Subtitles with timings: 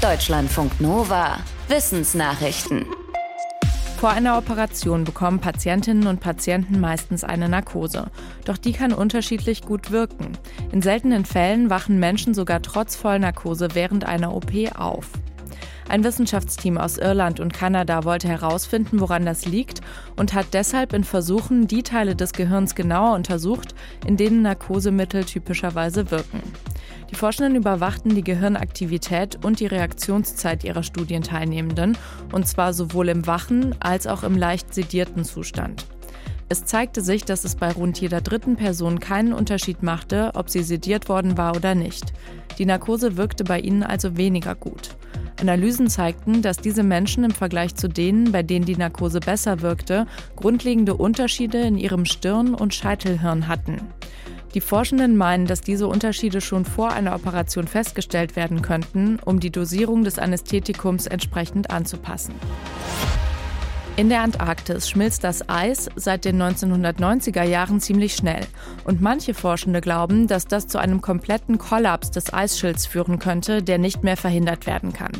[0.00, 1.40] Deutschlandfunk Nova.
[1.68, 2.86] Wissensnachrichten.
[3.98, 8.10] Vor einer Operation bekommen Patientinnen und Patienten meistens eine Narkose.
[8.46, 10.38] Doch die kann unterschiedlich gut wirken.
[10.72, 15.10] In seltenen Fällen wachen Menschen sogar trotz Vollnarkose während einer OP auf.
[15.90, 19.82] Ein Wissenschaftsteam aus Irland und Kanada wollte herausfinden, woran das liegt
[20.16, 23.74] und hat deshalb in Versuchen die Teile des Gehirns genauer untersucht,
[24.06, 26.40] in denen Narkosemittel typischerweise wirken.
[27.10, 31.98] Die Forschenden überwachten die Gehirnaktivität und die Reaktionszeit ihrer Studienteilnehmenden,
[32.32, 35.86] und zwar sowohl im wachen als auch im leicht sedierten Zustand.
[36.48, 40.62] Es zeigte sich, dass es bei rund jeder dritten Person keinen Unterschied machte, ob sie
[40.62, 42.12] sediert worden war oder nicht.
[42.58, 44.96] Die Narkose wirkte bei ihnen also weniger gut.
[45.40, 50.06] Analysen zeigten, dass diese Menschen im Vergleich zu denen, bei denen die Narkose besser wirkte,
[50.36, 53.80] grundlegende Unterschiede in ihrem Stirn- und Scheitelhirn hatten.
[54.54, 59.50] Die Forschenden meinen, dass diese Unterschiede schon vor einer Operation festgestellt werden könnten, um die
[59.50, 62.34] Dosierung des Anästhetikums entsprechend anzupassen.
[63.96, 68.46] In der Antarktis schmilzt das Eis seit den 1990er Jahren ziemlich schnell.
[68.84, 73.78] Und manche Forschende glauben, dass das zu einem kompletten Kollaps des Eisschilds führen könnte, der
[73.78, 75.12] nicht mehr verhindert werden kann.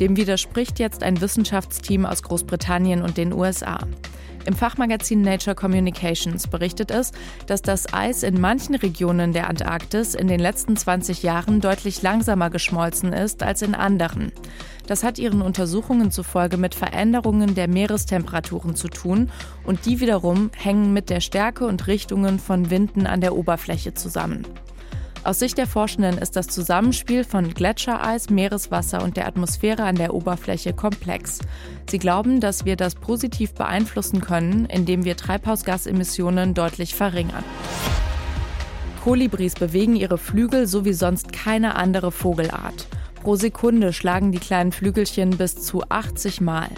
[0.00, 3.78] Dem widerspricht jetzt ein Wissenschaftsteam aus Großbritannien und den USA.
[4.46, 7.12] Im Fachmagazin Nature Communications berichtet es,
[7.46, 12.48] dass das Eis in manchen Regionen der Antarktis in den letzten 20 Jahren deutlich langsamer
[12.48, 14.32] geschmolzen ist als in anderen.
[14.86, 19.30] Das hat ihren Untersuchungen zufolge mit Veränderungen der Meerestemperaturen zu tun
[19.64, 24.46] und die wiederum hängen mit der Stärke und Richtungen von Winden an der Oberfläche zusammen.
[25.22, 30.14] Aus Sicht der Forschenden ist das Zusammenspiel von Gletschereis, Meereswasser und der Atmosphäre an der
[30.14, 31.40] Oberfläche komplex.
[31.90, 37.44] Sie glauben, dass wir das positiv beeinflussen können, indem wir Treibhausgasemissionen deutlich verringern.
[39.04, 42.86] Kolibris bewegen ihre Flügel so wie sonst keine andere Vogelart.
[43.22, 46.68] Pro Sekunde schlagen die kleinen Flügelchen bis zu 80 Mal.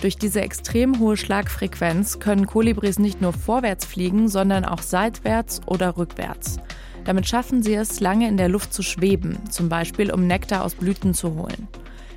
[0.00, 5.96] Durch diese extrem hohe Schlagfrequenz können Kolibris nicht nur vorwärts fliegen, sondern auch seitwärts oder
[5.96, 6.58] rückwärts.
[7.04, 10.74] Damit schaffen sie es, lange in der Luft zu schweben, zum Beispiel um Nektar aus
[10.74, 11.68] Blüten zu holen.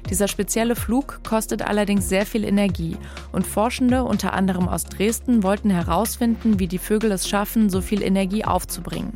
[0.09, 2.95] Dieser spezielle Flug kostet allerdings sehr viel Energie
[3.33, 8.01] und Forschende, unter anderem aus Dresden, wollten herausfinden, wie die Vögel es schaffen, so viel
[8.01, 9.11] Energie aufzubringen.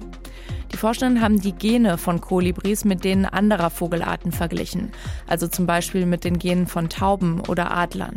[0.72, 4.92] Die Forschenden haben die Gene von Kolibris mit denen anderer Vogelarten verglichen,
[5.28, 8.16] also zum Beispiel mit den Genen von Tauben oder Adlern.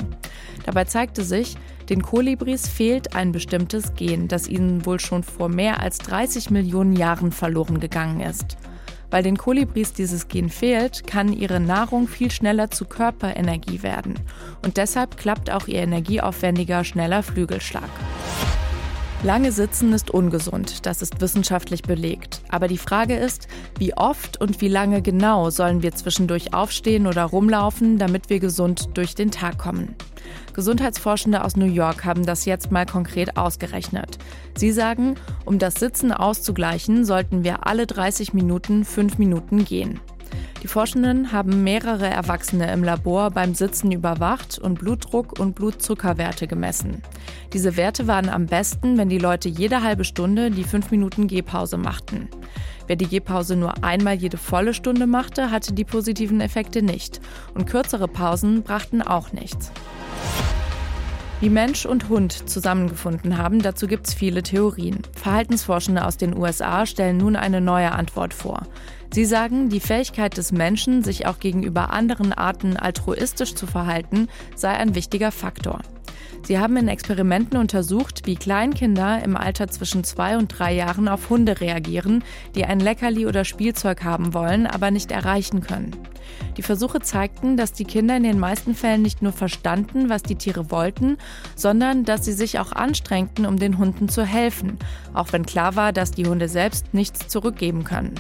[0.65, 1.57] Dabei zeigte sich,
[1.89, 6.95] den Kolibris fehlt ein bestimmtes Gen, das ihnen wohl schon vor mehr als 30 Millionen
[6.95, 8.57] Jahren verloren gegangen ist.
[9.11, 14.15] Weil den Kolibris dieses Gen fehlt, kann ihre Nahrung viel schneller zu Körperenergie werden.
[14.65, 17.91] Und deshalb klappt auch ihr energieaufwendiger, schneller Flügelschlag.
[19.25, 22.43] Lange sitzen ist ungesund, das ist wissenschaftlich belegt.
[22.51, 23.49] Aber die Frage ist,
[23.79, 28.91] wie oft und wie lange genau sollen wir zwischendurch aufstehen oder rumlaufen, damit wir gesund
[28.93, 29.95] durch den Tag kommen.
[30.53, 34.19] Gesundheitsforschende aus New York haben das jetzt mal konkret ausgerechnet.
[34.59, 35.15] Sie sagen,
[35.47, 40.01] um das Sitzen auszugleichen, sollten wir alle 30 Minuten fünf Minuten gehen.
[40.65, 47.03] Die Forschenden haben mehrere Erwachsene im Labor beim Sitzen überwacht und Blutdruck und Blutzuckerwerte gemessen.
[47.53, 51.77] Diese Werte waren am besten, wenn die Leute jede halbe Stunde die 5 Minuten Gehpause
[51.77, 52.31] machten.
[52.87, 57.21] Wer die Gehpause nur einmal jede volle Stunde machte, hatte die positiven Effekte nicht.
[57.53, 59.71] Und kürzere Pausen brachten auch nichts.
[61.41, 65.03] Wie Mensch und Hund zusammengefunden haben, dazu gibt es viele Theorien.
[65.15, 68.63] Verhaltensforschende aus den USA stellen nun eine neue Antwort vor.
[69.15, 74.27] Sie sagen, die Fähigkeit des Menschen, sich auch gegenüber anderen Arten altruistisch zu verhalten,
[74.57, 75.83] sei ein wichtiger Faktor.
[76.43, 81.31] Sie haben in Experimenten untersucht, wie Kleinkinder im Alter zwischen zwei und drei Jahren auf
[81.31, 82.25] Hunde reagieren,
[82.57, 85.93] die ein Leckerli oder Spielzeug haben wollen, aber nicht erreichen können.
[86.57, 90.35] Die Versuche zeigten, dass die Kinder in den meisten Fällen nicht nur verstanden, was die
[90.35, 91.19] Tiere wollten,
[91.55, 94.77] sondern dass sie sich auch anstrengten, um den Hunden zu helfen,
[95.13, 98.17] auch wenn klar war, dass die Hunde selbst nichts zurückgeben können.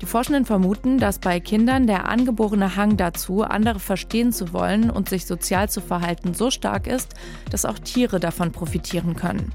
[0.00, 5.08] Die Forschenden vermuten, dass bei Kindern der angeborene Hang dazu, andere verstehen zu wollen und
[5.08, 7.14] sich sozial zu verhalten, so stark ist,
[7.50, 9.52] dass auch Tiere davon profitieren können.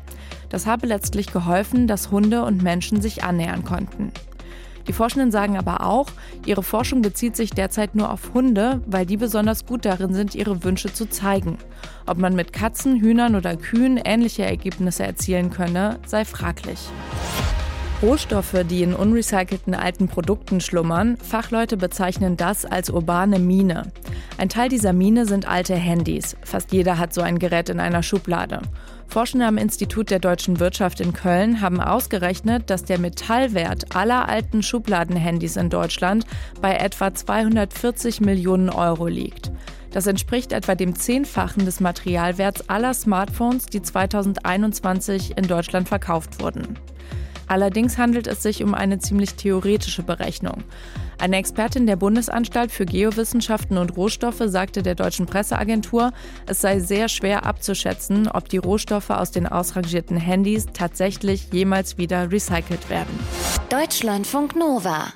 [0.49, 4.11] Das habe letztlich geholfen, dass Hunde und Menschen sich annähern konnten.
[4.87, 6.07] Die Forschenden sagen aber auch,
[6.45, 10.63] ihre Forschung bezieht sich derzeit nur auf Hunde, weil die besonders gut darin sind, ihre
[10.65, 11.57] Wünsche zu zeigen.
[12.05, 16.79] Ob man mit Katzen, Hühnern oder Kühen ähnliche Ergebnisse erzielen könne, sei fraglich.
[18.03, 23.93] Rohstoffe, die in unrecycelten alten Produkten schlummern, Fachleute bezeichnen das als urbane Mine.
[24.37, 26.35] Ein Teil dieser Mine sind alte Handys.
[26.43, 28.59] Fast jeder hat so ein Gerät in einer Schublade.
[29.07, 34.63] Forschende am Institut der deutschen Wirtschaft in Köln haben ausgerechnet, dass der Metallwert aller alten
[34.63, 36.25] Schubladenhandys in Deutschland
[36.59, 39.49] bei etwa 240 Millionen Euro liegt.
[39.91, 46.77] Das entspricht etwa dem Zehnfachen des Materialwerts aller Smartphones, die 2021 in Deutschland verkauft wurden.
[47.47, 50.63] Allerdings handelt es sich um eine ziemlich theoretische Berechnung.
[51.19, 56.11] Eine Expertin der Bundesanstalt für Geowissenschaften und Rohstoffe sagte der deutschen Presseagentur,
[56.45, 62.31] es sei sehr schwer abzuschätzen, ob die Rohstoffe aus den ausrangierten Handys tatsächlich jemals wieder
[62.31, 63.19] recycelt werden.
[63.69, 65.13] Deutschlandfunk Nova